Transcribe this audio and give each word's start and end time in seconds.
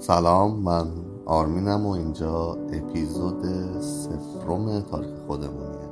سلام 0.00 0.60
من 0.60 0.86
آرمینم 1.26 1.86
و 1.86 1.90
اینجا 1.90 2.52
اپیزود 2.72 3.42
سفرم 3.80 4.80
تاریخ 4.80 5.18
خودمونیه. 5.26 5.88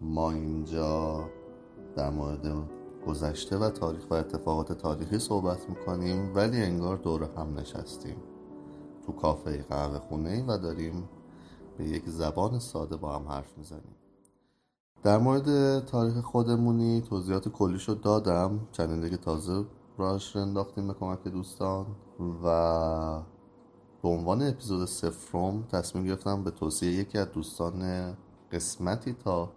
ما 0.00 0.30
اینجا 0.30 1.24
در 1.96 2.10
مورد 2.10 2.68
گذشته 3.06 3.58
و 3.58 3.70
تاریخ 3.70 4.10
و 4.10 4.14
اتفاقات 4.14 4.72
تاریخی 4.72 5.18
صحبت 5.18 5.68
می‌کنیم 5.68 6.34
ولی 6.34 6.62
انگار 6.62 6.96
دور 6.96 7.28
هم 7.36 7.58
نشستیم. 7.58 8.16
تو 9.06 9.12
کافه 9.12 9.62
قهوه 9.62 9.98
خونه 9.98 10.44
و 10.48 10.58
داریم 10.58 11.08
به 11.78 11.84
یک 11.84 12.08
زبان 12.08 12.58
ساده 12.58 12.96
با 12.96 13.16
هم 13.16 13.28
حرف 13.28 13.58
می‌زنیم. 13.58 13.94
در 15.02 15.18
مورد 15.18 15.78
تاریخ 15.84 16.18
خودمونی 16.18 17.00
توضیحات 17.00 17.48
کلیشو 17.48 17.94
دادم. 17.94 18.60
چنل 18.72 19.08
که 19.08 19.16
تازه 19.16 19.64
راش 19.98 20.36
انداختیم 20.36 20.86
به 20.86 20.94
کمک 20.94 21.24
دوستان. 21.24 21.86
و 22.44 23.22
به 24.02 24.08
عنوان 24.08 24.42
اپیزود 24.42 24.88
سفرم 24.88 25.62
تصمیم 25.62 26.04
گرفتم 26.04 26.44
به 26.44 26.50
توصیه 26.50 26.92
یکی 26.92 27.18
از 27.18 27.32
دوستان 27.32 28.14
قسمتی 28.52 29.12
تا 29.12 29.52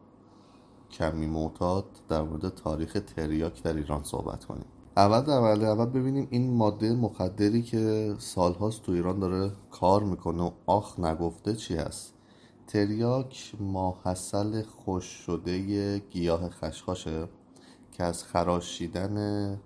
کمی 0.92 1.26
معتاد 1.28 1.86
در 2.10 2.22
مورد 2.22 2.50
تاریخ 2.50 2.98
تریاک 3.16 3.64
در 3.64 3.74
ایران 3.74 4.04
صحبت 4.04 4.46
کنیم. 4.46 4.66
اول 4.98 5.22
در 5.22 5.34
اول 5.34 5.66
اول 5.66 5.86
ببینیم 5.86 6.28
این 6.30 6.58
ماده 6.58 6.94
مخدری 6.94 7.62
که 7.62 8.16
سالهاست 8.18 8.82
تو 8.82 8.92
ایران 8.92 9.20
داره 9.20 9.52
کار 9.72 10.04
می‌کنه 10.04 10.44
و 10.44 10.52
آخ 10.66 11.00
نگفته 11.00 11.56
چی 11.56 11.76
هست. 11.76 12.14
تریاک 12.68 13.56
ماحصل 13.60 14.62
خوش 14.62 15.06
شده 15.06 15.98
گیاه 16.00 16.50
خشخاشه 16.50 17.30
که 17.92 18.04
از 18.04 18.24
خراشیدن 18.24 19.60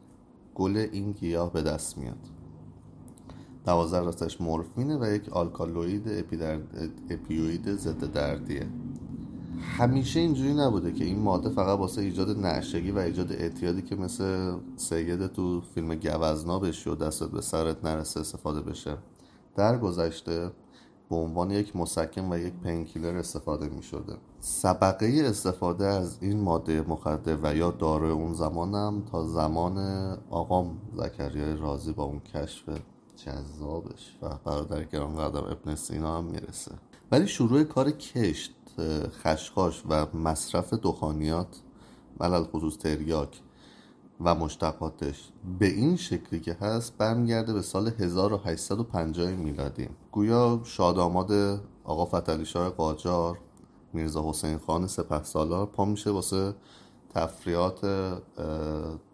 گل 0.56 0.78
این 0.92 1.12
گیاه 1.12 1.54
به 1.54 1.62
دست 1.62 1.98
میاد. 1.98 2.28
دوازده 3.66 4.00
راستش 4.00 4.42
مورفینه 4.42 4.98
و 4.98 5.14
یک 5.16 5.30
آلکالوید 5.30 6.08
اپیوید 7.10 7.76
ضد 7.76 8.12
دردیه. 8.12 8.68
همیشه 9.62 10.20
اینجوری 10.20 10.54
نبوده 10.54 10.92
که 10.92 11.06
این 11.06 11.20
ماده 11.20 11.50
فقط 11.50 11.80
واسه 11.80 12.02
ایجاد 12.02 12.46
نشگی 12.46 12.92
و 12.92 12.98
ایجاد 12.98 13.32
اعتیادی 13.32 13.82
که 13.82 13.96
مثل 13.96 14.56
سید 14.76 15.28
تو 15.28 15.62
فیلم 15.62 15.96
گوزنا 15.96 16.60
بشی 16.60 16.90
و 16.90 16.96
دستت 16.96 17.28
به 17.28 17.42
سرت 17.42 17.86
نرسه 17.86 18.20
استفاده 18.20 18.62
بشه. 18.62 18.98
در 19.56 19.78
گذشته 19.78 20.52
به 21.10 21.16
عنوان 21.16 21.52
یک 21.52 21.76
مسکن 21.76 22.34
و 22.34 22.38
یک 22.38 22.54
پینکیلر 22.64 23.18
استفاده 23.18 23.70
می 23.70 23.84
شده 23.84 24.18
سبقه 24.40 25.24
استفاده 25.26 25.86
از 25.86 26.18
این 26.22 26.40
ماده 26.40 26.82
مخدر 26.82 27.38
و 27.44 27.56
یا 27.56 27.72
داروی 27.72 28.12
اون 28.12 28.34
زمانم 28.34 29.04
تا 29.12 29.24
زمان 29.24 29.78
آقام 30.30 30.78
زکریای 30.98 31.56
رازی 31.56 31.94
با 31.94 32.04
اون 32.04 32.20
کشف 32.20 32.64
جذابش. 33.16 34.18
و 34.22 34.30
برادر 34.46 34.84
گران 34.84 35.16
قدر 35.16 35.52
ابن 35.52 35.76
سینا 35.76 36.18
هم 36.18 36.24
می‌رسه. 36.24 36.72
ولی 37.12 37.28
شروع 37.28 37.64
کار 37.64 37.92
کشت 37.92 38.54
خشخاش 39.24 39.84
و 39.90 40.18
مصرف 40.18 40.74
دخانیات 40.74 41.62
ملل 42.20 42.44
خصوص 42.44 42.78
تریاک 42.78 43.42
و 44.22 44.36
مشتقاتش. 44.36 45.30
به 45.60 45.66
این 45.66 45.96
شکلی 45.96 46.40
که 46.40 46.54
هست 46.54 46.98
برمیگرده 46.98 47.54
به 47.54 47.62
سال 47.62 47.88
1850 48.00 49.32
میلادی. 49.32 49.90
گویا 50.12 50.62
شادآماد 50.64 51.32
آقا 51.84 52.06
فتلی 52.06 52.46
شاه 52.46 52.70
قاجار 52.70 53.40
میرزا 53.94 54.30
حسین 54.30 54.58
خان 54.58 54.88
سپه 54.88 55.24
سالار 55.24 55.66
پا 55.66 55.86
میشه 55.86 56.10
واسه 56.10 56.54
تفریات 57.10 57.82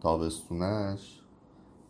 تابستونش. 0.01 1.19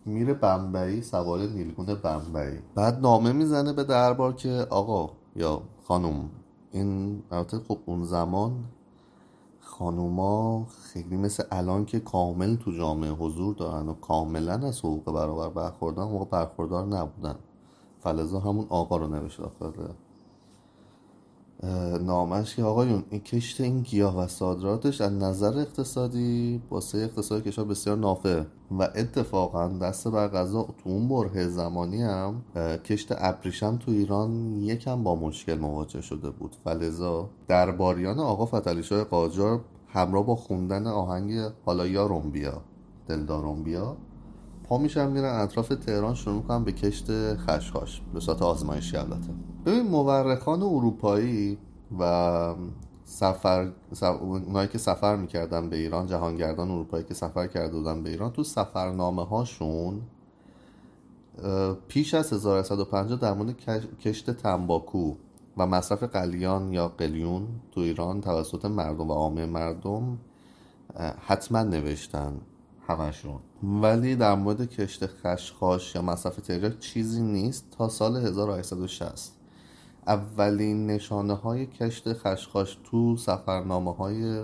میره 0.06 0.34
بمبئی 0.34 1.02
سوار 1.02 1.40
نیلگون 1.40 1.86
بمبئی. 1.86 2.60
بعد 2.76 3.00
نامه 3.00 3.32
می‌زنه 3.32 3.74
به 3.74 3.84
دربار 3.84 4.34
که 4.34 4.68
آقا 4.70 5.10
یا 5.36 5.62
خانم 5.88 6.30
این 6.72 7.24
البته 7.32 7.60
خب 7.60 7.80
اون 7.86 8.04
زمان 8.04 8.64
خانوما 9.80 10.66
خیلی 10.66 11.18
مثل 11.18 11.44
الان 11.52 11.86
که 11.86 12.00
کامل 12.00 12.56
تو 12.56 12.72
جامعه 12.72 13.12
حضور 13.12 13.56
دارن 13.56 13.90
و 13.90 13.94
کاملا 13.94 14.54
از 14.54 14.80
حقوق 14.80 15.12
برابر 15.12 15.50
برخوردار 15.50 16.08
موقع 16.08 16.26
برخوردار 16.26 16.86
نبودن. 16.86 17.36
فلزا 18.00 18.40
همون 18.40 18.66
آقا 18.70 18.98
رو 18.98 19.08
نوشت 19.08 19.42
داخل 19.42 19.72
نامش 22.02 22.56
که 22.56 22.64
آقایون 22.64 23.04
این 23.10 23.22
کشت 23.22 23.62
این 23.62 23.82
گیاه 23.82 24.20
و 24.20 24.28
صادراتش 24.28 25.02
از 25.02 25.12
نظر 25.12 25.60
اقتصادی 25.60 26.62
واسه 26.70 26.98
اقتصاد 26.98 27.44
کشور 27.44 27.66
بسیار 27.66 27.98
نافع 27.98 28.44
و 28.80 28.84
اتفاقا 28.96 29.68
دست 29.68 30.08
بر 30.08 30.28
غذا 30.28 30.64
تو 30.64 30.90
اون 30.90 31.08
بره 31.08 31.48
زمانی 31.48 32.02
هم 32.02 32.42
کشت 32.86 33.08
ابریشم 33.18 33.78
تو 33.78 33.92
ایران 33.92 34.56
یکم 34.56 35.04
با 35.04 35.16
مشکل 35.16 35.60
مواجه 35.60 36.02
شده 36.02 36.30
بود. 36.30 36.56
فلزا 36.64 37.30
درباریان 37.48 38.20
آقا 38.20 38.46
فتلیشاه 38.46 39.04
قاجار 39.04 39.60
همراه 39.88 40.26
با 40.26 40.36
خوندن 40.36 40.88
آهنگ 40.88 41.52
حالا 41.66 41.88
یارم 41.88 42.32
بیا 42.32 42.62
دلدارم 43.08 43.64
بیا 43.64 43.98
پا 44.74 44.80
میشن 44.80 45.08
میرن 45.08 45.40
اطراف 45.40 45.68
تهران 45.68 46.16
شروع 46.16 46.36
می‌کنن 46.36 46.64
به 46.64 46.72
کشت 46.72 47.36
خشخاش 47.36 48.02
به 48.14 48.20
صورت 48.20 48.42
آزمایشی 48.42 48.98
البته. 48.98 49.30
ببین 49.66 49.82
مورخان 49.82 50.64
اروپایی 50.64 51.58
و 52.00 52.56
سفر 53.04 53.72
اونایی 54.22 54.68
که 54.68 54.78
سفر 54.78 55.16
می‌کردن 55.16 55.70
به 55.70 55.76
ایران 55.76 56.08
جهانگردان 56.08 56.72
اروپایی 56.72 57.04
که 57.04 57.14
سفر 57.14 57.48
کرده 57.48 57.78
بودن 57.78 58.04
به 58.04 58.10
ایران 58.10 58.32
تو 58.32 58.44
سفرنامه 58.44 59.26
هاشون 59.26 60.02
پیش 61.88 62.14
از 62.14 62.34
1150 62.34 63.20
در 63.20 63.34
مورد 63.34 63.56
کشت 64.02 64.32
تنباکو 64.32 65.16
و 65.58 65.68
مصرف 65.68 66.04
قلیان 66.04 66.74
یا 66.74 66.88
قلیون 66.88 67.48
تو 67.72 67.82
ایران 67.82 68.22
توسط 68.22 68.66
مردم 68.66 69.10
و 69.10 69.14
عامه 69.14 69.46
مردم 69.46 70.18
حتما 71.28 71.64
نوشتن. 71.64 72.34
همشون. 72.88 73.40
ولی 73.64 74.16
در 74.16 74.36
مورد 74.36 74.70
کشت 74.70 75.06
خشخاش 75.06 75.96
یا 75.96 76.02
مصرف 76.02 76.36
تریاک 76.36 76.80
چیزی 76.80 77.22
نیست 77.22 77.66
تا 77.78 77.90
سال 77.90 78.18
1860 78.18 79.34
اولین 80.08 80.88
نشانه 80.88 81.34
های 81.34 81.66
کشت 81.66 82.14
خشخاش 82.14 82.78
تو 82.84 83.18
سفرنامه 83.18 83.94
های 83.94 84.44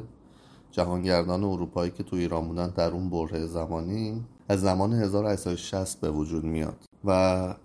جهانگردان 0.71 1.43
اروپایی 1.43 1.91
که 1.91 2.03
تو 2.03 2.15
ایران 2.15 2.47
بودن 2.47 2.67
در 2.67 2.91
اون 2.91 3.09
بره 3.09 3.45
زمانی 3.45 4.25
از 4.49 4.61
زمان 4.61 4.93
1860 4.93 6.01
به 6.01 6.11
وجود 6.11 6.43
میاد. 6.43 6.85
و 7.05 7.55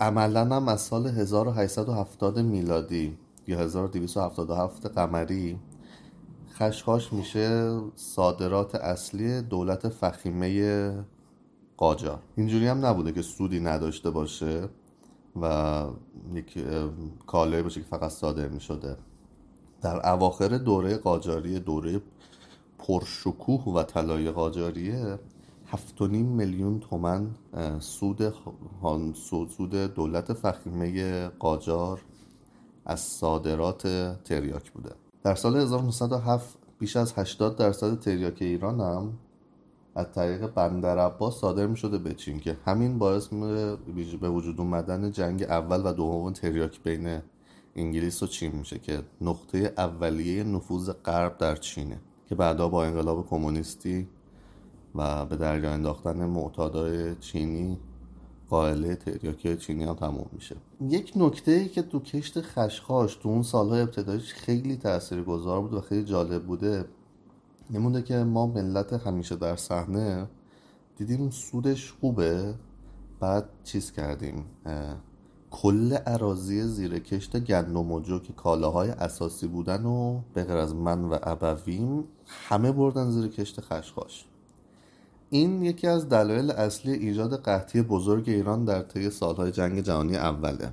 عملا 0.00 0.56
هم 0.56 0.68
از 0.68 0.80
سال 0.80 1.06
1870 1.06 2.38
میلادی 2.38 3.18
یا 3.46 3.58
1277 3.58 4.86
قمری 4.86 5.58
خشخاش 6.60 7.12
میشه 7.12 7.80
صادرات 7.94 8.74
اصلی 8.74 9.42
دولت 9.42 9.88
فخیمه 9.88 11.04
قاجار. 11.76 12.22
اینجوری 12.36 12.66
هم 12.66 12.86
نبوده 12.86 13.12
که 13.12 13.22
سودی 13.22 13.60
نداشته 13.60 14.10
باشه 14.10 14.68
و 15.42 15.84
یک 16.34 16.64
کالایی 17.26 17.62
باشه 17.62 17.80
که 17.80 17.86
فقط 17.86 18.10
صادر 18.10 18.48
می‌شده. 18.48 18.96
در 19.82 20.08
اواخر 20.08 20.48
دوره 20.48 20.96
قاجاری 20.96 21.60
دوره 21.60 22.00
پرشکوه 22.78 23.64
و 23.64 23.82
طلای 23.82 24.30
قاجاریه 24.30 25.18
هفت 25.66 26.00
میلیون 26.00 26.80
تومن 26.80 27.30
سود 27.78 28.34
سود 29.56 29.74
دولت 29.74 30.32
فخیمه 30.32 31.28
قاجار 31.28 32.00
از 32.86 33.00
صادرات 33.00 33.82
تریاک 34.24 34.72
بوده. 34.72 34.90
در 35.22 35.34
سال 35.34 35.56
1907 35.56 36.58
بیش 36.80 36.96
از 36.96 37.12
80 37.18 37.56
درصد 37.56 37.98
تریاک 37.98 38.36
ایران 38.40 38.80
هم 38.80 39.12
از 39.94 40.12
طریق 40.12 40.46
بندر 40.46 40.98
عباس 40.98 41.40
صادر 41.40 41.66
می 41.66 41.76
شده 41.76 41.98
به 41.98 42.14
چین 42.14 42.40
که 42.40 42.56
همین 42.64 42.98
باعث 42.98 43.28
به 44.20 44.28
وجود 44.30 44.60
اومدن 44.60 45.10
جنگ 45.10 45.42
اول 45.42 45.86
و 45.86 45.92
دوم 45.92 46.32
تریاک 46.32 46.82
بین 46.82 47.20
انگلیس 47.76 48.22
و 48.22 48.26
چین 48.26 48.52
میشه 48.52 48.78
که 48.78 49.02
نقطه 49.20 49.74
اولیه 49.76 50.44
نفوذ 50.44 50.90
غرب 50.90 51.38
در 51.38 51.56
چینه 51.56 52.00
که 52.28 52.34
بعدا 52.34 52.68
با 52.68 52.84
انقلاب 52.84 53.28
کمونیستی 53.28 54.08
و 54.94 55.26
به 55.26 55.36
دریا 55.36 55.70
انداختن 55.70 56.24
معتادای 56.24 57.14
چینی 57.14 57.78
قائله 58.50 58.94
تریاکی 58.94 59.56
چینی 59.56 59.84
هم 59.84 59.94
تموم 59.94 60.26
میشه. 60.32 60.56
یک 60.80 61.12
نکته 61.16 61.52
ای 61.52 61.68
که 61.68 61.82
تو 61.82 62.00
کشت 62.00 62.40
خشخاش 62.40 63.14
تو 63.14 63.28
اون 63.28 63.42
سالهای 63.42 63.80
ابتدایش 63.80 64.34
خیلی 64.34 64.76
گذار 65.26 65.60
بود 65.60 65.74
و 65.74 65.80
خیلی 65.80 66.04
جالب 66.04 66.46
بوده 66.46 66.84
نمونده 67.70 68.02
که 68.02 68.16
ما 68.16 68.46
ملت 68.46 68.92
همیشه 68.92 69.36
در 69.36 69.56
صحنه 69.56 70.26
دیدیم 70.96 71.30
سودش 71.30 71.92
خوبه 71.92 72.54
بعد 73.20 73.48
چیز 73.64 73.92
کردیم 73.92 74.44
کل 75.50 75.92
عراضی 75.92 76.62
زیر 76.62 76.98
کشت 76.98 77.38
گندم 77.38 77.92
و 77.92 78.00
جو 78.00 78.18
که 78.18 78.32
کالاهای 78.32 78.90
اساسی 78.90 79.46
بودن 79.46 79.84
و 79.84 80.20
به 80.34 80.52
از 80.52 80.74
من 80.74 81.04
و 81.04 81.18
ابویم 81.22 82.04
همه 82.26 82.72
بردن 82.72 83.10
زیر 83.10 83.28
کشت 83.28 83.60
خشخاش. 83.60 84.29
این 85.32 85.62
یکی 85.62 85.86
از 85.86 86.08
دلایل 86.08 86.50
اصلی 86.50 86.92
ایجاد 86.92 87.42
قحطی 87.42 87.82
بزرگ 87.82 88.28
ایران 88.28 88.64
در 88.64 88.82
طی 88.82 89.10
سالهای 89.10 89.50
جنگ 89.50 89.80
جهانی 89.80 90.16
اوله. 90.16 90.72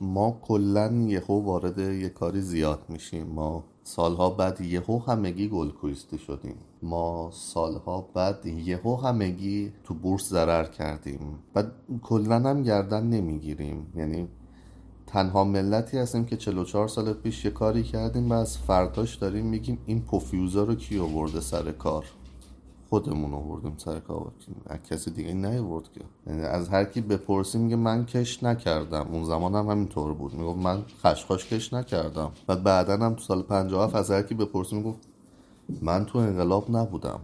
ما 0.00 0.38
کلا 0.42 0.92
یهو 0.92 1.40
وارد 1.44 1.78
یه 1.78 2.08
کاری 2.08 2.40
زیاد 2.40 2.80
میشیم. 2.88 3.26
ما 3.26 3.64
سالها 3.84 4.30
بعد 4.30 4.60
یهو 4.60 4.98
همگی 4.98 5.48
گلکویستی 5.48 6.18
شدیم. 6.18 6.56
ما 6.82 7.30
سالها 7.32 8.08
بعد 8.14 8.46
یهو 8.46 8.96
همگی 8.96 9.72
تو 9.84 9.94
بورس 9.94 10.28
ضرر 10.28 10.64
کردیم. 10.64 11.38
و 11.54 11.64
کلا 12.02 12.40
هم 12.40 12.62
گردن 12.62 13.04
نمی‌گیریم. 13.04 13.86
یعنی 13.96 14.28
تنها 15.06 15.44
ملتی 15.44 15.98
هستیم 15.98 16.24
که 16.24 16.36
44 16.36 16.88
سال 16.88 17.12
پیش 17.12 17.44
یه 17.44 17.50
کاری 17.50 17.82
کردیم 17.82 18.30
و 18.30 18.34
از 18.34 18.58
فرداش 18.58 19.14
داریم 19.14 19.46
میگیم 19.46 19.78
این 19.86 20.02
پوفیوزا 20.02 20.64
رو 20.64 20.74
کی 20.74 20.98
آورده 20.98 21.40
سر 21.40 21.72
کار؟ 21.72 22.04
خودمون 22.90 23.34
آوردیم 23.34 23.74
سر 23.76 24.00
کار. 24.00 24.32
کسی 24.90 25.10
دیگه 25.10 25.32
نیورد 25.32 25.92
که. 25.92 26.00
یعنی 26.26 26.42
از 26.42 26.68
هر 26.68 26.84
کی 26.84 27.00
بپرسی 27.00 27.58
میگه 27.58 27.76
من 27.76 28.06
کش 28.06 28.42
نکردم. 28.42 29.08
اون 29.12 29.24
زمان 29.24 29.54
هم 29.54 29.68
همینطور 29.68 30.14
بود. 30.14 30.34
می‌گفت 30.34 30.58
من 30.58 30.82
خشخاش 31.02 31.46
کش 31.52 31.72
نکردم. 31.72 32.30
و 32.48 32.56
بعدا 32.56 32.96
هم 32.96 33.14
تو 33.14 33.20
سال 33.20 33.42
57 33.42 33.94
از 33.94 34.10
هر 34.10 34.22
کی 34.22 34.34
بپرسی 34.34 34.76
می‌گفت 34.76 34.98
من 35.82 36.04
تو 36.04 36.18
انقلاب 36.18 36.76
نبودم. 36.76 37.20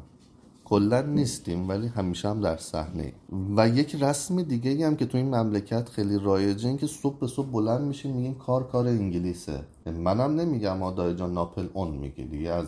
کلا 0.64 1.00
نیستیم 1.02 1.68
ولی 1.68 1.86
همیشه 1.86 2.28
هم 2.28 2.40
در 2.40 2.56
صحنه. 2.56 3.12
و 3.56 3.68
یک 3.68 3.96
رسم 4.00 4.42
دیگه 4.42 4.86
هم 4.86 4.96
که 4.96 5.06
تو 5.06 5.18
این 5.18 5.34
مملکت 5.34 5.88
خیلی 5.88 6.18
رایجه 6.18 6.68
این 6.68 6.76
که 6.76 6.86
صبح 6.86 7.18
به 7.18 7.26
صبح 7.26 7.46
بلند 7.46 7.80
میشیم 7.80 8.16
میگیم 8.16 8.34
کار 8.34 8.66
کار 8.66 8.86
انگلیسه. 8.86 9.60
منم 9.86 10.40
نمیگم 10.40 10.82
آدای 10.82 11.14
جان 11.14 11.32
ناپل 11.32 11.68
اون 11.72 11.90
میگی 11.90 12.24
دیگه 12.24 12.50
از 12.50 12.66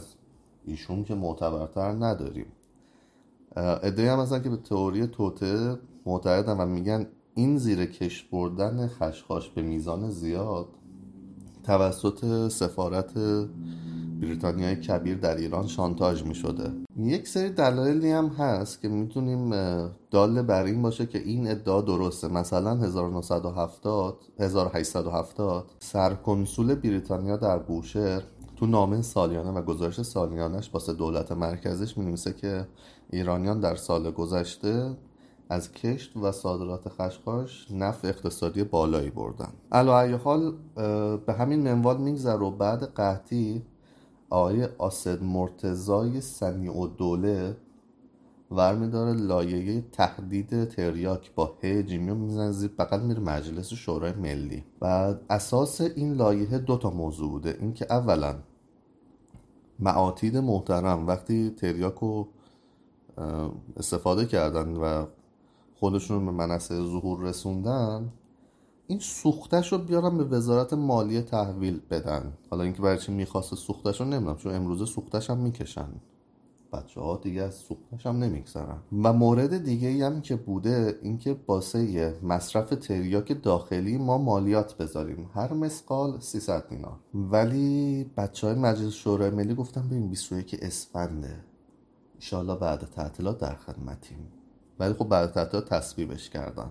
ایشون 0.66 1.04
که 1.04 1.14
معتبرتر 1.14 1.92
نداریم. 1.92 2.46
ادعای 3.56 4.08
هم 4.08 4.20
مثلا 4.20 4.38
که 4.38 4.48
به 4.48 4.56
تئوری 4.56 5.06
توته 5.06 5.78
معتقدن 6.06 6.56
و 6.56 6.66
میگن 6.66 7.06
این 7.34 7.58
زیر 7.58 7.84
کش 7.84 8.22
بردن 8.22 8.86
خشخاش 8.86 9.48
به 9.50 9.62
میزان 9.62 10.10
زیاد 10.10 10.68
توسط 11.62 12.48
سفارت 12.48 13.14
بریتانیای 14.20 14.76
کبیر 14.76 15.18
در 15.18 15.36
ایران 15.36 15.66
شانتاژ 15.66 16.22
می 16.22 16.34
شده 16.34 16.72
یک 16.96 17.28
سری 17.28 17.50
دلایلی 17.50 18.10
هم 18.10 18.26
هست 18.26 18.82
که 18.82 18.88
می‌تونیم 18.88 19.50
داله 20.10 20.42
بر 20.42 20.64
این 20.64 20.82
باشه 20.82 21.06
که 21.06 21.18
این 21.18 21.50
ادعا 21.50 21.80
درسته. 21.80 22.28
مثلا 22.28 22.76
1970 22.76 24.24
1870 24.38 25.70
سرکنسول 25.78 26.74
بریتانیا 26.74 27.36
در 27.36 27.58
بوشهر 27.58 28.22
تو 28.56 28.66
نامه 28.66 29.02
سالیانه 29.02 29.50
و 29.50 29.62
گزارش 29.62 30.02
سالیانش 30.02 30.70
واسه 30.74 30.92
دولت 30.92 31.32
مرکزش 31.32 31.98
می 31.98 32.16
که 32.16 32.66
ایرانیان 33.10 33.60
در 33.60 33.74
سال 33.74 34.10
گذشته 34.10 34.96
از 35.48 35.72
کشت 35.72 36.16
و 36.16 36.32
صادرات 36.32 36.88
خشخاش 36.88 37.66
نفع 37.70 38.08
اقتصادی 38.08 38.64
بالایی 38.64 39.10
بردن 39.10 39.52
علا 39.72 40.16
حال 40.16 40.54
به 41.26 41.32
همین 41.38 41.62
منوال 41.62 41.96
میگذر 41.96 42.42
و 42.42 42.50
بعد 42.50 42.84
قحطی 42.84 43.62
آقای 44.30 44.68
آسد 44.78 45.22
مرتزای 45.22 46.20
سمیع 46.20 46.72
و 46.72 46.86
دوله 46.86 47.56
ورمیداره 48.50 49.12
لایه 49.12 49.80
تهدید 49.92 50.64
تریاک 50.64 51.34
با 51.34 51.54
ه 51.62 51.82
جیمی 51.82 52.12
می‌زنه 52.12 52.50
زیر 52.50 52.70
بقل 52.78 53.00
میره 53.00 53.20
مجلس 53.20 53.72
شورای 53.72 54.12
ملی. 54.12 54.64
و 54.80 55.14
اساس 55.30 55.80
این 55.80 56.14
لایحه 56.14 56.58
دو 56.58 56.76
تا 56.76 56.90
موضوع 56.90 57.30
بوده. 57.30 57.56
اینکه 57.60 57.86
اولا 57.90 58.34
معاتید 59.78 60.36
محترم 60.36 61.06
وقتی 61.06 61.50
تریاک 61.50 61.94
رو 61.94 62.28
استفاده 63.76 64.26
کردن 64.26 64.76
و 64.76 65.06
خودشون 65.74 66.26
به 66.26 66.32
منصه 66.32 66.74
ظهور 66.74 67.20
رسوندن 67.20 68.12
این 68.86 68.98
سوختش 68.98 69.72
رو 69.72 69.78
بیارن 69.78 70.18
به 70.18 70.24
وزارت 70.24 70.72
مالیه 70.72 71.22
تحویل 71.22 71.80
بدن. 71.90 72.32
حالا 72.50 72.64
اینکه 72.64 72.82
برای 72.82 72.98
چی 72.98 73.12
می‌خواست 73.12 73.54
سوختش 73.54 74.00
رو 74.00 74.06
نمی‌دونم 74.06 74.36
چون 74.36 74.54
امروزه 74.54 74.86
سوختش 74.86 75.30
هم 75.30 75.38
می‌کشن. 75.38 75.88
بچه 76.72 77.00
ها 77.00 77.20
دیگه 77.22 77.42
از 77.42 77.54
سوختش 77.54 78.06
هم 78.06 78.18
نمیگذرن. 78.18 78.78
و 79.04 79.12
مورد 79.12 79.64
دیگه 79.64 80.06
هم 80.06 80.20
که 80.20 80.36
بوده 80.36 80.98
اینکه 81.02 81.34
باسه 81.34 82.14
مصرف 82.22 82.68
تریاک 82.70 83.42
داخلی 83.42 83.98
ما 83.98 84.18
مالیات 84.18 84.76
بذاریم. 84.76 85.30
هر 85.34 85.52
مسقال 85.52 86.20
300 86.20 86.68
دینار. 86.68 86.96
ولی 87.14 88.04
بچه 88.16 88.46
های 88.46 88.56
مجلس 88.56 88.92
شورای 88.92 89.30
ملی 89.30 89.54
گفتن 89.54 89.88
ببین 89.88 90.10
21 90.10 90.56
اسفنده. 90.62 91.44
ایشالله 92.20 92.56
بعد 92.56 92.80
تعطیلات 92.96 93.38
در 93.38 93.54
خدمتیم. 93.54 94.28
ولی 94.78 94.94
خب 94.94 95.08
بعد 95.08 95.32
تعطیلات 95.32 95.68
تصویبش 95.68 96.30
کردن. 96.30 96.70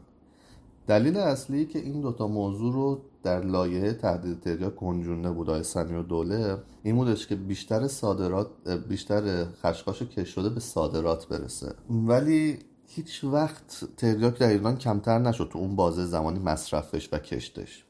دلیل 0.88 1.18
اصلی 1.18 1.66
که 1.66 1.80
این 1.80 2.02
دوتا 2.02 2.28
موضوع 2.28 2.74
رو 2.74 3.02
در 3.24 3.42
لایحه 3.42 3.94
تهدید 3.94 4.40
تریاک 4.40 4.76
کنجونه 4.76 5.32
بود 5.32 5.50
آقای 5.50 5.64
سنی 5.64 5.96
و 5.96 6.04
دوله 6.04 6.58
این 6.84 6.96
بودش 6.96 7.28
که 7.28 7.36
بیشتر 7.36 7.88
صادرات 7.88 8.48
بیشتر 8.90 9.46
خشخاش 9.46 10.04
کش 10.04 10.30
شده 10.30 10.50
به 10.50 10.60
صادرات 10.60 11.28
برسه. 11.28 11.74
ولی 11.90 12.60
هیچ 12.88 13.24
وقت 13.24 13.84
تریاک 13.98 14.40
در 14.40 14.48
ایران 14.48 14.78
کمتر 14.78 15.20
نشد 15.20 15.50
تو 15.54 15.60
اون 15.60 15.76
بازه 15.76 16.06
زمانی 16.06 16.40
مصرفش 16.40 17.10
و 17.12 17.18
کشتش. 17.18 17.86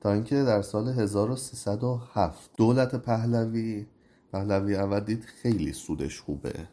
تا 0.00 0.12
اینکه 0.12 0.34
در 0.42 0.62
سال 0.62 0.88
1307 0.88 2.50
دولت 2.56 2.94
پهلوی 2.94 3.86
پهلوی 4.32 4.76
اول 4.76 5.16
خیلی 5.20 5.72
سودش 5.72 6.20
خوبه. 6.20 6.68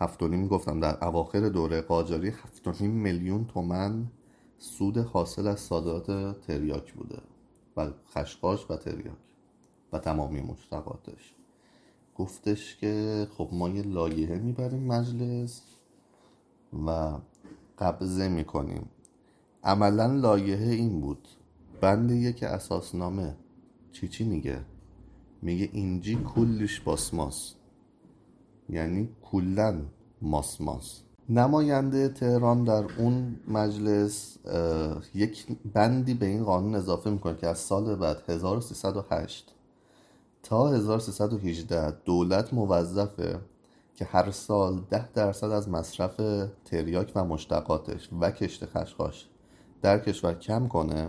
هفتونیم 0.00 0.48
گفتم 0.48 0.80
در 0.80 1.04
اواخر 1.04 1.48
دوره 1.48 1.80
قاجاری 1.80 2.28
هفتونیم 2.28 2.90
میلیون 2.90 3.44
تومن 3.44 4.06
سود 4.58 4.98
حاصل 4.98 5.46
از 5.46 5.60
صادرات 5.60 6.40
تریاک 6.40 6.92
بوده 6.92 7.18
و 7.76 7.90
خشخاش 8.14 8.70
و 8.70 8.76
تریاک 8.76 9.16
و 9.92 9.98
تمامی 9.98 10.40
مشتقاتش. 10.40 11.34
گفتش 12.16 12.76
که 12.76 13.26
خب 13.38 13.48
ما 13.52 13.68
یه 13.68 13.82
لایحه 13.82 14.38
می‌بریم 14.38 14.82
مجلس 14.82 15.62
و 16.86 17.18
قبضه 17.78 18.28
می‌کنیم. 18.28 18.88
عملا 19.64 20.06
لایحه 20.06 20.72
این 20.72 21.00
بود. 21.00 21.28
بند 21.80 22.10
یک 22.10 22.42
اساسنامه. 22.42 23.36
چی 23.92 24.08
چی 24.08 24.24
میگه؟ 24.24 24.71
میگه 25.42 25.68
اینجی 25.72 26.18
کلش 26.34 26.80
باسماس 26.80 27.54
یعنی 28.68 29.08
کلا 29.22 29.82
ماسماس 30.22 31.02
نماینده 31.28 32.08
تهران 32.08 32.64
در 32.64 32.84
اون 32.98 33.36
مجلس 33.48 34.38
یک 35.14 35.46
بندی 35.74 36.14
به 36.14 36.26
این 36.26 36.44
قانون 36.44 36.74
اضافه 36.74 37.10
می‌کنه 37.10 37.36
که 37.36 37.46
از 37.46 37.58
سال 37.58 37.96
بعد 37.96 38.22
1308 38.28 39.54
تا 40.42 40.68
1318 40.68 41.90
دولت 41.90 42.54
موظفه 42.54 43.40
که 43.94 44.04
هر 44.04 44.30
سال 44.30 44.80
ده 44.90 45.12
درصد 45.12 45.50
از 45.50 45.68
مصرف 45.68 46.20
تریاک 46.64 47.12
و 47.14 47.24
مشتقاتش 47.24 48.08
و 48.20 48.30
کشت 48.30 48.66
خشخاش 48.66 49.28
در 49.82 49.98
کشور 49.98 50.34
کم 50.34 50.68
کنه. 50.68 51.08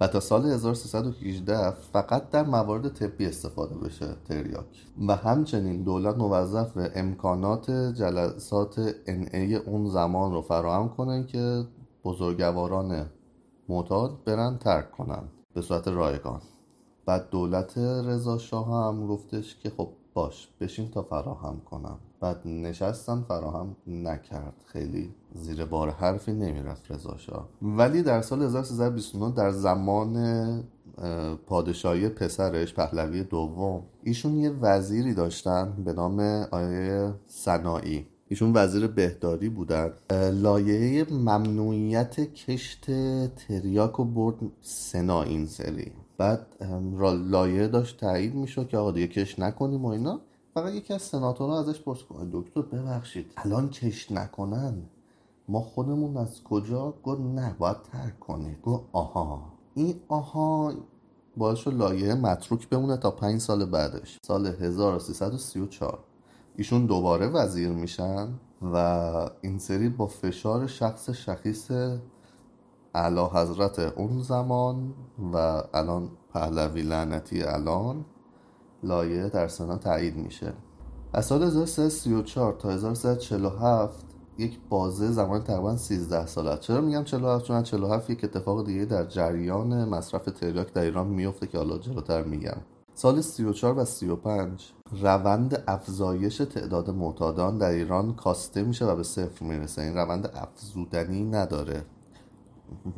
و 0.00 0.06
تا 0.06 0.20
سال 0.20 0.46
1318 0.46 1.70
فقط 1.70 2.30
در 2.30 2.42
موارد 2.42 2.88
طبی 2.88 3.26
استفاده 3.26 3.74
بشه 3.74 4.06
تریاک. 4.28 4.86
و 5.08 5.16
همچنین 5.16 5.82
دولت 5.82 6.16
موظف 6.16 6.90
امکانات 6.94 7.70
جلسات 7.70 8.90
NA 8.92 9.66
اون 9.66 9.88
زمان 9.88 10.32
رو 10.32 10.42
فراهم 10.42 10.88
کنه 10.88 11.26
که 11.26 11.64
بزرگواران 12.04 13.06
معتاد 13.68 14.24
برن 14.24 14.58
ترک 14.58 14.92
کنن. 14.92 15.22
به 15.54 15.62
صورت 15.62 15.88
رایگان. 15.88 16.40
بعد 17.06 17.30
دولت 17.30 17.78
رضا 17.78 18.38
شاه 18.38 18.88
هم 18.88 19.06
گفتش 19.06 19.56
که 19.56 19.70
خب 19.70 19.88
باش 20.14 20.48
بشین 20.60 20.90
تا 20.90 21.02
فراهم 21.02 21.60
کنم. 21.60 21.98
بعد 22.20 22.46
نشستن 22.46 23.22
فراهم 23.22 23.76
نکرد. 23.86 24.54
خیلی 24.66 25.14
زیر 25.34 25.64
بار 25.64 25.90
حرفی 25.90 26.32
نمی‌رفت 26.32 26.92
رضا 26.92 27.48
ولی 27.62 28.02
در 28.02 28.22
سال 28.22 28.42
1329 28.42 29.34
در 29.34 29.50
زمان 29.50 30.64
پادشاهی 31.46 32.08
پسرش 32.08 32.74
پهلوی 32.74 33.24
دوم 33.24 33.82
ایشون 34.02 34.36
یه 34.36 34.50
وزیری 34.50 35.14
داشتن 35.14 35.72
به 35.84 35.92
نام 35.92 36.20
آیه 36.50 37.14
سنایی 37.26 38.06
ایشون 38.28 38.52
وزیر 38.54 38.86
بهداری 38.86 39.48
بودن. 39.48 39.92
لایه 40.32 41.06
ممنوعیت 41.10 42.20
کشت 42.20 42.86
تریاک 43.36 44.00
و 44.00 44.04
برد 44.04 44.36
سنا 44.60 45.22
این 45.22 45.46
سری. 45.46 45.92
بعد 46.18 46.46
لایه 47.30 47.68
داشت 47.68 48.00
تایید 48.00 48.34
می‌شد 48.34 48.68
که 48.68 48.76
آقا 48.76 48.90
دیگه 48.92 49.06
کش 49.06 49.38
نکنیم 49.38 49.84
و 49.84 49.88
اینا. 49.88 50.20
فقط 50.58 50.72
یکی 50.72 50.94
از 50.94 51.02
سناتورها 51.02 51.60
ازش 51.60 51.80
پرس 51.80 52.02
کنه 52.02 52.30
دکتر 52.32 52.62
ببخشید. 52.62 53.32
الان 53.36 53.70
کش 53.70 54.12
نکنن. 54.12 54.82
ما 55.48 55.60
خودمون 55.60 56.16
از 56.16 56.42
کجا؟ 56.44 56.94
گفت 57.02 57.20
نه 57.20 57.56
باید 57.58 57.76
ترک 57.82 58.20
کنید 58.20 58.62
گفت 58.62 58.84
آها. 58.92 59.52
این 59.74 60.00
آها 60.08 60.72
باعث 61.36 61.58
شد 61.58 61.74
لایه 61.74 62.14
متروک 62.14 62.68
بمونه 62.68 62.96
تا 62.96 63.10
پنج 63.10 63.40
سال 63.40 63.64
بعدش. 63.64 64.18
سال 64.26 64.46
1334 64.46 65.98
ایشون 66.56 66.86
دوباره 66.86 67.26
وزیر 67.26 67.68
میشن 67.68 68.28
و 68.62 68.76
این 69.40 69.58
سری 69.58 69.88
با 69.88 70.06
فشار 70.06 70.66
شخص 70.66 71.10
شخیص 71.10 71.70
اعلی 72.94 73.20
حضرت 73.32 73.78
اون 73.78 74.22
زمان 74.22 74.94
و 75.32 75.62
الان 75.74 76.10
پهلوی 76.32 76.82
لعنتی 76.82 77.42
الان 77.42 78.04
لایه 78.82 79.28
در 79.28 79.48
سنا 79.48 79.76
تایید 79.76 80.16
میشه. 80.16 80.52
از 81.12 81.26
سال 81.26 81.42
1334 81.42 82.52
تا 82.52 82.70
1347 82.70 84.04
یک 84.38 84.58
بازه 84.68 85.10
زمان 85.10 85.42
تقریبا 85.44 85.76
13 85.76 86.26
ساله 86.26 86.56
چرا 86.56 86.80
میگم 86.80 87.04
47 87.04 87.44
چون 87.44 87.62
47 87.62 88.10
یک 88.10 88.24
اتفاق 88.24 88.66
دیگه 88.66 88.84
در 88.84 89.04
جریان 89.04 89.84
مصرف 89.88 90.24
تریاک 90.24 90.72
در 90.72 90.82
ایران 90.82 91.06
میفته 91.06 91.46
که 91.46 91.58
حالا 91.58 91.78
جلوتر 91.78 92.22
میگم. 92.22 92.56
سال 92.94 93.20
34 93.20 93.78
و 93.78 93.84
35 93.84 94.72
روند 95.02 95.64
افزایش 95.68 96.36
تعداد 96.36 96.90
معتادان 96.90 97.58
در 97.58 97.70
ایران 97.70 98.14
کاسته 98.14 98.62
میشه 98.62 98.84
و 98.84 98.96
به 98.96 99.02
صفر 99.02 99.44
می‌رسه. 99.44 99.82
این 99.82 99.94
روند 99.94 100.30
افزودنی 100.34 101.24
نداره. 101.24 101.84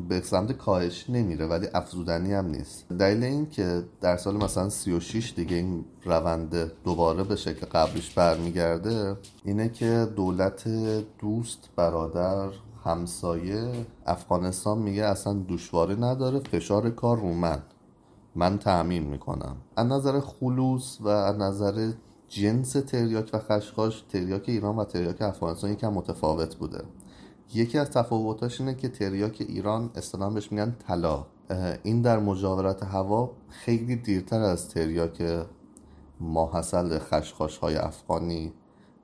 به 0.08 0.20
سمت 0.20 0.52
کاهش 0.52 1.10
نمیره 1.10 1.46
ولی 1.46 1.66
افزودنی 1.74 2.32
هم 2.32 2.46
نیست. 2.46 2.88
دلیل 2.88 3.24
این 3.24 3.50
که 3.50 3.84
در 4.00 4.16
سال 4.16 4.36
مثلا 4.36 4.68
36 4.68 5.32
دیگه 5.36 5.56
این 5.56 5.84
روند 6.04 6.72
دوباره 6.84 7.24
به 7.24 7.36
شکل 7.36 7.66
قبلش 7.66 8.14
برمیگرده 8.14 9.16
اینه 9.44 9.68
که 9.68 10.08
دولت 10.16 10.68
دوست 11.18 11.68
برادر 11.76 12.48
همسایه 12.84 13.72
افغانستان 14.06 14.78
میگه 14.78 15.04
اصلا 15.04 15.44
دشواری 15.48 15.96
نداره 15.96 16.38
فشار 16.38 16.90
کار 16.90 17.16
رو 17.16 17.32
من. 17.32 17.62
من 18.34 18.58
تأمین 18.58 19.02
می‌کنم. 19.02 19.56
از 19.76 19.86
نظر 19.86 20.20
خلوص 20.20 20.98
و 21.00 21.08
از 21.08 21.38
نظر 21.38 21.92
جنس 22.28 22.72
تریاک 22.72 23.30
و 23.32 23.38
خشخاش 23.38 24.04
تریاک 24.08 24.44
ایران 24.46 24.76
و 24.76 24.84
تریاک 24.84 25.22
افغانستان 25.22 25.72
یکم 25.72 25.92
متفاوت 25.92 26.56
بوده. 26.56 26.84
یکی 27.54 27.78
از 27.78 27.90
تفاوتاش 27.90 28.60
اینه 28.60 28.74
که 28.74 28.88
تریاک 28.88 29.36
ایران 29.48 29.90
اصطلاحا 29.94 30.30
بهش 30.30 30.52
میگن 30.52 30.76
طلا. 30.88 31.26
این 31.82 32.02
در 32.02 32.18
مجاورت 32.18 32.82
هوا 32.82 33.30
خیلی 33.48 33.96
دیرتر 33.96 34.40
از 34.40 34.68
تریاک 34.68 35.46
ماحصل 36.20 36.98
خشخاش 36.98 37.58
های 37.58 37.76
افغانی 37.76 38.52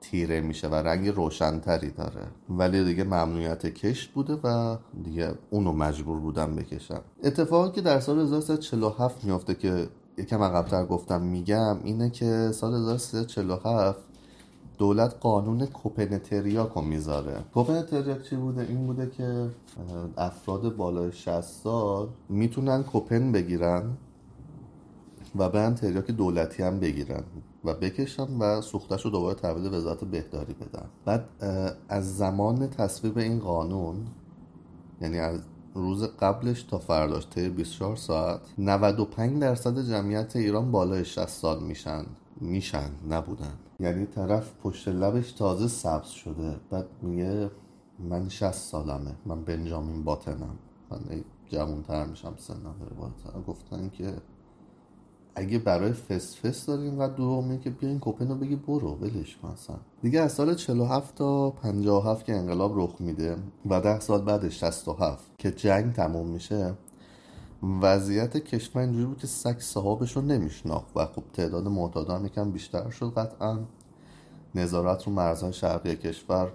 تیره 0.01 0.41
میشه 0.41 0.67
و 0.67 0.75
رنگ 0.75 1.07
روشنتری 1.07 1.91
داره. 1.91 2.27
ولی 2.49 2.83
دیگه 2.83 3.03
ممنوعیت 3.03 3.65
کشت 3.65 4.11
بوده 4.11 4.33
و 4.43 4.77
دیگه 5.03 5.33
اونو 5.49 5.71
مجبور 5.71 6.19
بودن 6.19 6.55
بکشن. 6.55 6.99
اتفاقی 7.23 7.71
که 7.71 7.81
در 7.81 7.99
سال 7.99 8.19
1347 8.19 9.25
میافته 9.25 9.55
که 9.55 9.87
یکم 10.17 10.43
عقبتر 10.43 10.85
گفتم 10.85 11.21
میگم 11.21 11.77
اینه 11.83 12.09
که 12.09 12.51
سال 12.53 12.73
1347 12.73 13.99
دولت 14.77 15.15
قانون 15.19 15.65
کوپن 15.65 16.17
تریاک 16.17 16.71
رو 16.71 16.81
می‌ذاره. 16.81 17.43
کوپن 17.53 17.81
تریاک 17.81 18.23
چی 18.23 18.35
بوده؟ 18.35 18.61
این 18.61 18.87
بوده 18.87 19.09
که 19.09 19.49
افراد 20.17 20.75
بالای 20.75 21.11
60 21.11 21.41
سال 21.41 22.07
می‌تونن 22.29 22.83
کوپن 22.83 23.31
بگیرن 23.31 23.97
و 25.35 25.49
برن 25.49 25.75
تریاک 25.75 26.11
دولتی 26.11 26.63
هم 26.63 26.79
بگیرن 26.79 27.23
و 27.63 27.73
بکشن 27.73 28.37
و 28.39 28.61
سوختش 28.61 29.05
رو 29.05 29.11
دوباره 29.11 29.35
تحویل 29.35 29.73
وزارت 29.73 30.03
بهداری 30.03 30.53
بدن. 30.53 30.85
بعد 31.05 31.29
از 31.89 32.17
زمان 32.17 32.69
تصویب 32.69 33.17
این 33.17 33.39
قانون 33.39 33.95
یعنی 35.01 35.19
از 35.19 35.39
روز 35.73 36.03
قبلش 36.03 36.63
تا 36.63 36.77
فرداش 36.77 37.27
طی 37.29 37.49
24 37.49 37.95
ساعت 37.95 38.39
95 38.57 39.41
درصد 39.41 39.89
جمعیت 39.89 40.35
ایران 40.35 40.71
بالای 40.71 41.05
60 41.05 41.27
سال 41.27 41.63
میشن. 41.63 42.05
میشن 42.41 42.89
نبودن. 43.09 43.53
یعنی 43.79 44.05
طرف 44.05 44.51
پشت 44.63 44.87
لبش 44.87 45.31
تازه 45.31 45.67
سبز 45.67 46.07
شده. 46.07 46.55
بعد 46.69 46.85
میگه 47.01 47.51
من 47.99 48.29
60 48.29 48.51
سالمه. 48.51 49.15
من 49.25 49.43
بنجامین 49.43 50.03
باتنم 50.03 50.57
من 50.91 50.99
جوان 51.49 51.83
تر 51.83 52.05
میشم 52.05 52.33
سنم 52.37 52.75
داره 52.79 53.43
گفتن 53.47 53.89
که 53.89 54.13
اگه 55.35 55.59
برای 55.59 55.93
فس 55.93 56.35
فس 56.35 56.65
داری 56.65 56.83
اینقدر 56.83 57.13
دروغ 57.13 57.61
که 57.61 57.69
بیاین 57.69 57.99
کوپن 57.99 58.27
رو 58.27 58.35
بگی 58.35 58.55
برو 58.55 58.95
ولش 58.95 59.37
اصلا. 59.53 59.75
دیگه 60.01 60.19
از 60.19 60.31
سال 60.31 60.55
47 60.55 61.15
تا 61.15 61.49
57 61.49 62.25
که 62.25 62.35
انقلاب 62.35 62.79
رخ 62.79 62.95
میده 62.99 63.37
و 63.69 63.81
ده 63.81 63.99
سال 63.99 64.21
بعدش 64.21 64.59
67 64.59 65.31
که 65.37 65.51
جنگ 65.51 65.93
تموم 65.93 66.27
میشه 66.27 66.73
وضعیت 67.63 68.37
کشور 68.37 68.81
اینجوری 68.81 69.05
بود 69.05 69.17
که 69.17 69.27
سگ 69.27 69.59
صحابش 69.59 70.15
رو 70.15 70.21
نمیشناخت 70.21 70.97
و 70.97 71.05
خب 71.05 71.23
تعداد 71.33 71.67
معتادان 71.67 72.25
یکم 72.25 72.51
بیشتر 72.51 72.89
شد. 72.89 73.13
قطعا 73.17 73.59
نظارت 74.55 75.03
رو 75.03 75.11
مرزهای 75.11 75.53
شرقی 75.53 75.95
کشور 75.95 76.51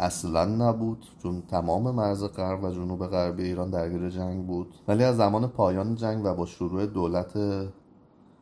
اصلا 0.00 0.44
نبود 0.44 1.06
چون 1.22 1.42
تمام 1.48 1.90
مرز 1.94 2.24
غرب 2.24 2.64
و 2.64 2.70
جنوب 2.70 3.06
غربی 3.06 3.42
ایران 3.42 3.70
درگیر 3.70 4.10
جنگ 4.10 4.46
بود. 4.46 4.74
ولی 4.88 5.04
از 5.04 5.16
زمان 5.16 5.46
پایان 5.46 5.94
جنگ 5.94 6.24
و 6.24 6.34
با 6.34 6.46
شروع 6.46 6.86
دولت 6.86 7.38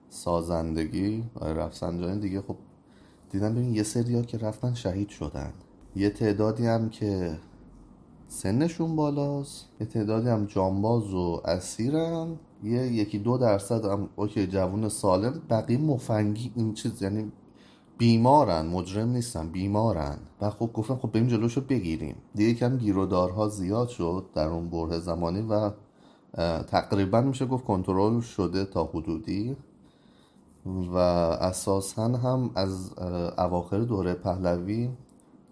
سازندگی 0.09 1.25
آقای 1.35 1.55
رفسنجانی 1.55 2.21
دیگه 2.21 2.41
خب 2.41 2.57
دیدن 3.31 3.55
ببین 3.55 3.75
یه 3.75 3.83
سری 3.83 4.23
که 4.23 4.39
رفتن 4.39 4.75
شهید 4.75 5.09
شدن. 5.09 5.53
یه 5.97 6.11
تعدادی 6.11 6.67
هم 6.67 6.91
که 6.91 7.39
سنشون 8.33 8.97
بالاست. 8.97 9.69
یه 9.81 9.87
تعدادی 9.87 10.29
هم 10.29 10.47
جانباز 10.47 11.15
و 11.15 11.41
اسیرن. 11.45 12.37
یه 12.65 12.87
یکی 12.87 13.19
دو 13.19 13.39
درصد 13.39 13.85
هم 13.85 14.09
اوکی 14.17 14.47
جوون 14.47 14.89
سالم. 14.89 15.43
بقیه 15.51 15.79
مفنگی 15.79 16.53
این 16.57 16.75
چیز 16.75 17.03
یعنی 17.03 17.33
بیمارن 17.99 18.67
مجرم 18.67 19.09
نیستن 19.09 19.49
بیمارن. 19.49 20.19
و 20.41 20.51
خب 20.51 20.71
گفتم 20.73 20.97
خب 20.97 21.13
بریم 21.13 21.27
جلوشو 21.27 21.61
بگیریم. 21.61 22.17
دیگه 22.35 22.55
کم 22.55 22.79
گیرودارها 22.79 23.49
زیاد 23.49 23.89
شد 23.89 24.27
در 24.35 24.49
اون 24.49 24.71
بره 24.71 24.99
زمانی 24.99 25.43
و 25.43 25.71
تقریبا 26.63 27.21
میشه 27.21 27.47
گفت 27.47 27.65
کنترل 27.65 28.21
شده 28.21 28.65
تا 28.65 28.85
حدودی. 28.85 29.57
و 30.67 30.97
اساسا 30.97 32.09
هم 32.09 32.51
از 32.55 32.91
اواخر 33.39 33.79
دوره 33.79 34.15
پهلوی 34.15 34.91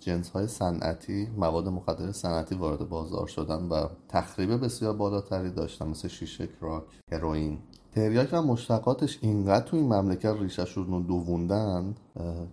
جنس 0.00 0.30
های 0.30 0.47
صنعتی 0.47 1.28
مواد 1.37 1.69
مخدر 1.69 2.12
صنعتی 2.12 2.54
وارد 2.54 2.88
بازار 2.88 3.26
شدن 3.26 3.69
و 3.69 3.87
تخریب 4.09 4.64
بسیار 4.64 4.92
بالاتری 4.92 5.50
داشتن 5.50 5.88
مثل 5.88 6.09
شیشه 6.09 6.47
کراک 6.47 6.85
هروئین. 7.12 7.59
تریاک 7.95 8.28
و 8.33 8.42
مشتقاتش 8.42 9.19
اینقدر 9.23 9.64
تو 9.64 9.76
این 9.76 9.87
مملکت 9.87 10.37
ریشهشون 10.40 10.87
رو 10.87 11.00
دووندن 11.00 11.95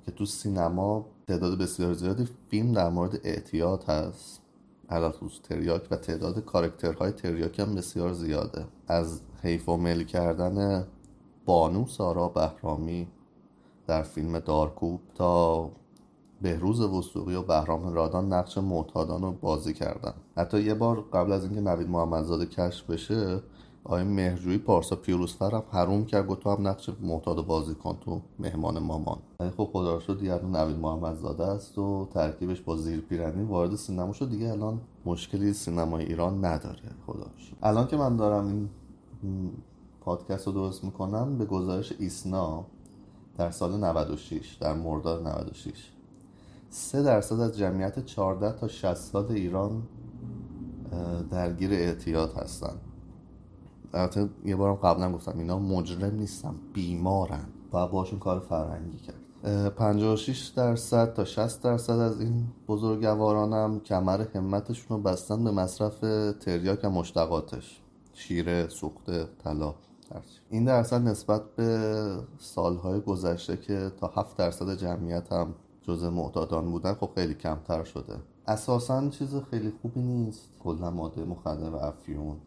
که 0.05 0.11
تو 0.11 0.25
سینما 0.25 1.05
تعداد 1.27 1.57
بسیار 1.57 1.93
زیادی 1.93 2.27
فیلم 2.49 2.71
در 2.71 2.89
مورد 2.89 3.19
اعتیاد 3.23 3.83
هست. 3.83 4.41
علخصوص 4.89 5.41
تریاک 5.43 5.87
و 5.91 5.95
تعداد 5.95 6.45
کارکترهای 6.45 7.11
تریاک 7.11 7.59
هم 7.59 7.75
بسیار 7.75 8.13
زیاده. 8.13 8.65
از 8.87 9.21
حیف 9.43 9.69
و 9.69 9.77
مل 9.77 10.03
کردن 10.03 10.87
بانو 11.45 11.85
سارا 11.87 12.27
بهرامی 12.27 13.07
در 13.87 14.03
فیلم 14.03 14.39
دارکوب 14.39 15.01
تا 15.15 15.71
بهروز 16.41 16.81
وسوقی 16.81 17.35
و 17.35 17.41
بهرام 17.41 17.93
رادان 17.93 18.33
نقش 18.33 18.57
معتادان 18.57 19.21
رو 19.21 19.31
بازی 19.31 19.73
کردن. 19.73 20.13
حتی 20.37 20.61
یه 20.61 20.73
بار 20.73 21.01
قبل 21.13 21.31
از 21.31 21.43
اینکه 21.43 21.61
نوید 21.61 21.89
محمدزاده 21.89 22.45
کشف 22.45 22.89
بشه 22.89 23.41
آقای 23.83 24.03
مهرجویی 24.03 24.57
پارسا 24.57 24.95
پیروزفر 24.95 25.51
هم 25.51 25.63
حروم 25.71 26.05
کرد 26.05 26.27
گفت 26.27 26.39
تو 26.41 26.49
هم 26.49 26.67
نقش 26.67 26.89
معتاد 27.01 27.45
بازی 27.45 27.75
کن 27.75 27.97
تو 28.01 28.21
مهمان 28.39 28.79
مامان. 28.79 29.17
خب 29.57 29.69
خدا 29.73 29.93
رو 29.93 29.99
شد 29.99 30.19
دیگه 30.19 30.45
نوید 30.45 30.77
محمدزاده 30.77 31.43
است 31.43 31.77
و 31.77 32.07
ترکیبش 32.13 32.61
با 32.61 32.77
زیر 32.77 32.99
پیرنی 32.99 33.43
وارد 33.43 33.75
سینما 33.75 34.13
شد. 34.13 34.29
دیگه 34.29 34.51
الان 34.51 34.81
مشکلی 35.05 35.53
سینمای 35.53 36.05
ایران 36.05 36.45
نداره. 36.45 36.81
خداش 37.07 37.53
الان 37.63 37.87
که 37.87 37.97
من 37.97 38.15
دارم 38.15 38.69
این 39.23 39.51
پادکست 40.01 40.47
رو 40.47 40.53
درست 40.53 40.83
می‌کنم 40.83 41.37
به 41.37 41.45
گزارش 41.45 41.93
ایسنا 41.99 42.65
در 43.37 43.51
سال 43.51 43.77
96 43.77 44.57
در 44.61 44.73
مرداد 44.73 45.27
96 45.27 45.96
سه 46.77 47.03
درصد 47.03 47.39
از 47.39 47.57
جمعیت 47.57 48.05
14 48.05 48.59
تا 48.59 48.67
60 48.67 48.93
سال 48.93 49.31
ایران 49.31 49.83
درگیر 51.31 51.71
اعتیاد 51.71 52.33
هستن. 52.33 52.75
البته 53.93 54.29
یه 54.45 54.55
بارم 54.55 54.75
قبلا 54.75 55.11
گفتم 55.11 55.39
اینا 55.39 55.59
مجرم 55.59 56.15
نیستن 56.15 56.55
بیمارن. 56.73 57.45
و 57.73 57.87
باشون 57.87 58.19
کار 58.19 58.39
فرهنگی 58.39 58.97
کرد. 58.97 59.75
56 59.75 60.47
درصد 60.55 61.13
تا 61.13 61.25
60 61.25 61.63
درصد 61.63 61.99
از 61.99 62.21
این 62.21 62.47
بزرگواران 62.67 63.53
هم 63.53 63.79
کمر 63.79 64.25
همتشون 64.35 64.97
رو 64.97 65.03
بستن 65.03 65.43
به 65.43 65.51
مصرف 65.51 65.99
تریاک 66.39 66.79
و 66.83 66.89
مشتقاتش. 66.89 67.81
شیره، 68.13 68.67
سوخته، 68.67 69.27
طلا 69.43 69.75
این 70.49 70.65
درصد 70.65 71.07
نسبت 71.07 71.41
به 71.55 72.01
سالهای 72.37 72.99
گذشته 73.01 73.57
که 73.57 73.91
تا 73.97 74.07
7 74.07 74.37
درصد 74.37 74.75
جمعیت 74.75 75.33
هم 75.33 75.53
جزء 75.87 76.09
معتادان 76.09 76.71
بودن 76.71 76.93
خب 76.93 77.09
خیلی 77.15 77.33
کمتر 77.33 77.83
شده. 77.83 78.17
اساسا 78.47 79.09
چیز 79.09 79.35
خیلی 79.35 79.73
خوبی 79.81 80.01
نیست. 80.01 80.49
کلا 80.59 80.91
ماده 80.91 81.25
مخدر 81.25 81.69
و 81.69 81.75
افیون. 81.75 82.37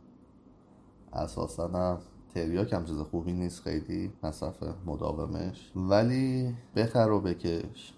اساسا 1.12 1.68
هم 1.68 1.98
تریاک 2.34 2.72
هم 2.72 2.84
چیز 2.84 2.98
خوبی 2.98 3.32
نیست 3.32 3.62
خیلی 3.62 4.12
مصرف 4.22 4.62
مداومش. 4.86 5.72
ولی 5.76 6.56
بخر 6.76 7.10
و 7.10 7.20
بکش. 7.20 7.94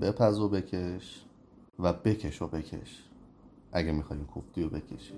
بپز 0.00 0.38
و 0.38 0.48
بکش 0.48 1.24
و 1.78 1.92
بکش 1.92 2.42
و 2.42 2.46
بکش. 2.46 3.08
اگه 3.72 3.92
می‌خوایم 3.92 4.24
کوفتی 4.24 4.62
رو 4.62 4.70
بکشی. 4.70 5.14